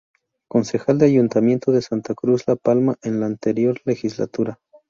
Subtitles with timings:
[0.47, 4.59] Concejal del Ayuntamiento de Santa Cruz de La Palma en la anterior Legislatura.